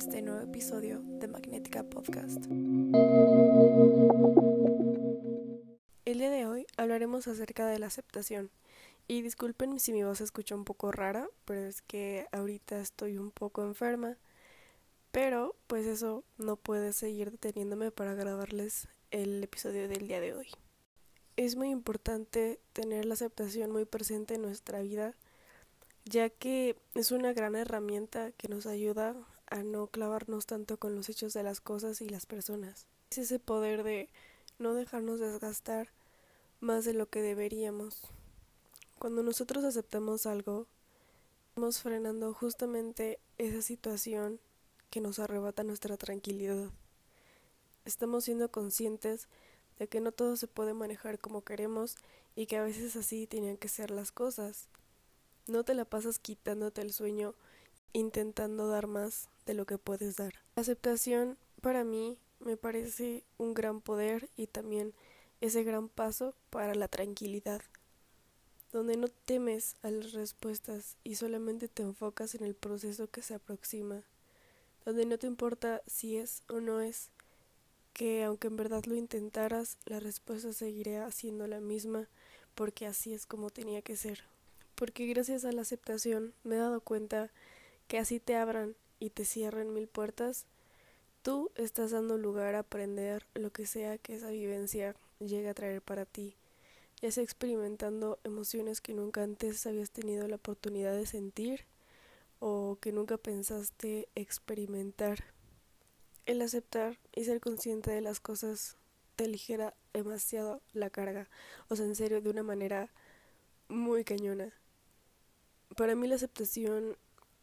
[0.00, 2.46] este nuevo episodio de Magnética Podcast.
[6.06, 8.50] El día de hoy hablaremos acerca de la aceptación.
[9.08, 13.18] Y disculpen si mi voz se escucha un poco rara, pero es que ahorita estoy
[13.18, 14.16] un poco enferma.
[15.10, 20.48] Pero pues eso no puede seguir deteniéndome para grabarles el episodio del día de hoy.
[21.36, 25.14] Es muy importante tener la aceptación muy presente en nuestra vida
[26.04, 29.14] ya que es una gran herramienta que nos ayuda
[29.50, 32.86] a no clavarnos tanto con los hechos de las cosas y las personas.
[33.10, 34.08] Es ese poder de
[34.58, 35.88] no dejarnos desgastar
[36.60, 38.02] más de lo que deberíamos.
[38.98, 40.66] Cuando nosotros aceptamos algo,
[41.48, 44.38] estamos frenando justamente esa situación
[44.90, 46.70] que nos arrebata nuestra tranquilidad.
[47.84, 49.28] Estamos siendo conscientes
[49.78, 51.96] de que no todo se puede manejar como queremos
[52.36, 54.68] y que a veces así tienen que ser las cosas.
[55.46, 57.34] No te la pasas quitándote el sueño
[57.92, 60.34] intentando dar más de lo que puedes dar.
[60.56, 64.94] La aceptación para mí me parece un gran poder y también
[65.40, 67.62] ese gran paso para la tranquilidad,
[68.72, 73.34] donde no temes a las respuestas y solamente te enfocas en el proceso que se
[73.34, 74.02] aproxima,
[74.84, 77.10] donde no te importa si es o no es,
[77.92, 82.08] que aunque en verdad lo intentaras, la respuesta seguiría siendo la misma,
[82.54, 84.24] porque así es como tenía que ser
[84.80, 87.30] porque gracias a la aceptación me he dado cuenta
[87.90, 90.46] que así te abran y te cierren mil puertas,
[91.22, 95.82] tú estás dando lugar a aprender lo que sea que esa vivencia llegue a traer
[95.82, 96.36] para ti,
[97.02, 101.64] ya sea experimentando emociones que nunca antes habías tenido la oportunidad de sentir
[102.38, 105.24] o que nunca pensaste experimentar.
[106.26, 108.76] El aceptar y ser consciente de las cosas
[109.16, 111.28] te aligera demasiado la carga,
[111.68, 112.88] o sea, en serio, de una manera
[113.68, 114.52] muy cañona.
[115.74, 116.96] Para mí la aceptación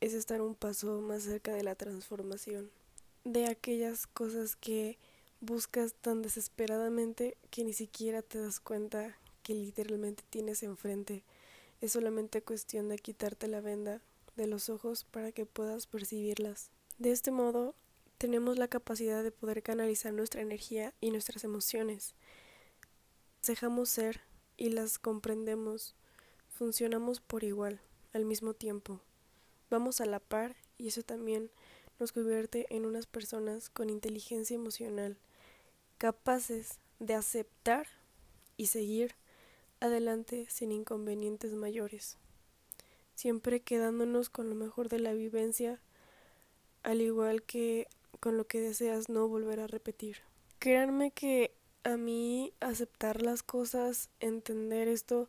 [0.00, 2.70] es estar un paso más cerca de la transformación,
[3.24, 4.98] de aquellas cosas que
[5.40, 11.24] buscas tan desesperadamente que ni siquiera te das cuenta que literalmente tienes enfrente.
[11.80, 14.02] Es solamente cuestión de quitarte la venda
[14.36, 16.70] de los ojos para que puedas percibirlas.
[16.98, 17.74] De este modo,
[18.18, 22.14] tenemos la capacidad de poder canalizar nuestra energía y nuestras emociones.
[23.46, 24.20] Dejamos ser
[24.56, 25.94] y las comprendemos.
[26.48, 27.80] Funcionamos por igual
[28.12, 29.00] al mismo tiempo.
[29.70, 31.50] Vamos a la par y eso también
[32.00, 35.18] nos convierte en unas personas con inteligencia emocional,
[35.98, 37.86] capaces de aceptar
[38.56, 39.14] y seguir
[39.80, 42.18] adelante sin inconvenientes mayores,
[43.14, 45.80] siempre quedándonos con lo mejor de la vivencia,
[46.82, 47.86] al igual que
[48.18, 50.18] con lo que deseas no volver a repetir.
[50.58, 51.54] Créanme que
[51.84, 55.28] a mí aceptar las cosas, entender esto,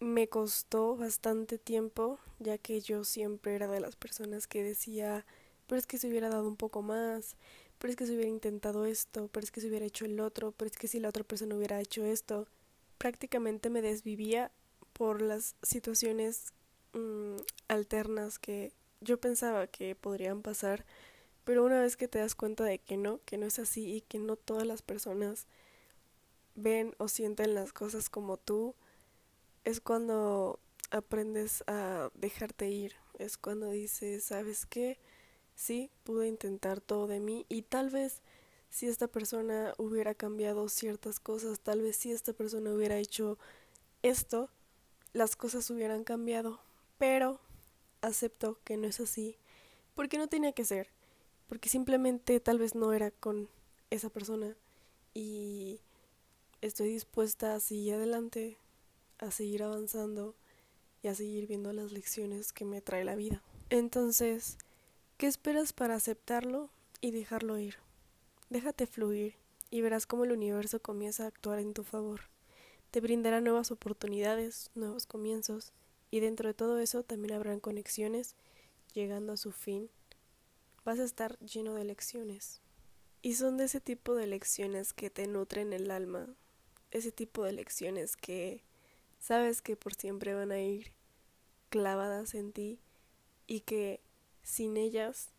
[0.00, 5.24] me costó bastante tiempo, ya que yo siempre era de las personas que decía,
[5.66, 7.36] pero es que se hubiera dado un poco más,
[7.78, 10.52] pero es que se hubiera intentado esto, pero es que se hubiera hecho el otro,
[10.52, 12.46] pero es que si la otra persona hubiera hecho esto,
[12.98, 14.50] prácticamente me desvivía
[14.92, 16.52] por las situaciones
[16.92, 17.36] mm,
[17.68, 20.84] alternas que yo pensaba que podrían pasar,
[21.44, 24.00] pero una vez que te das cuenta de que no, que no es así y
[24.02, 25.46] que no todas las personas
[26.54, 28.74] ven o sienten las cosas como tú,
[29.66, 30.60] es cuando
[30.92, 34.96] aprendes a dejarte ir, es cuando dices, ¿sabes qué?
[35.56, 38.22] Sí, pude intentar todo de mí y tal vez
[38.70, 43.38] si esta persona hubiera cambiado ciertas cosas, tal vez si esta persona hubiera hecho
[44.02, 44.50] esto,
[45.12, 46.60] las cosas hubieran cambiado,
[46.96, 47.40] pero
[48.02, 49.36] acepto que no es así,
[49.96, 50.90] porque no tenía que ser,
[51.48, 53.48] porque simplemente tal vez no era con
[53.90, 54.54] esa persona
[55.12, 55.80] y
[56.60, 58.58] estoy dispuesta a seguir adelante
[59.18, 60.34] a seguir avanzando
[61.02, 63.42] y a seguir viendo las lecciones que me trae la vida.
[63.70, 64.58] Entonces,
[65.16, 67.76] ¿qué esperas para aceptarlo y dejarlo ir?
[68.50, 69.34] Déjate fluir
[69.70, 72.22] y verás cómo el universo comienza a actuar en tu favor.
[72.90, 75.72] Te brindará nuevas oportunidades, nuevos comienzos,
[76.10, 78.36] y dentro de todo eso también habrán conexiones
[78.94, 79.90] llegando a su fin.
[80.84, 82.60] Vas a estar lleno de lecciones.
[83.22, 86.28] Y son de ese tipo de lecciones que te nutren el alma,
[86.92, 88.62] ese tipo de lecciones que
[89.26, 90.92] sabes que por siempre van a ir
[91.68, 92.78] clavadas en ti
[93.48, 93.98] y que
[94.44, 95.30] sin ellas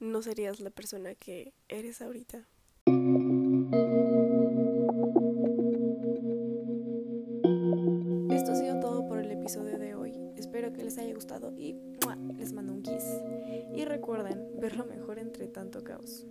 [0.00, 2.38] no serías la persona que eres ahorita.
[8.34, 10.18] Esto ha sido todo por el episodio de hoy.
[10.36, 11.76] Espero que les haya gustado y
[12.36, 13.04] les mando un kiss.
[13.72, 16.26] Y recuerden ver lo mejor entre tanto caos.